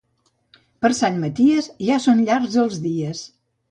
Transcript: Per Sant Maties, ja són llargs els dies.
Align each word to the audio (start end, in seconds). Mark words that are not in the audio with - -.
Per 0.85 0.91
Sant 1.01 1.21
Maties, 1.25 1.71
ja 1.91 2.01
són 2.09 2.27
llargs 2.31 2.61
els 2.67 2.85
dies. 2.91 3.27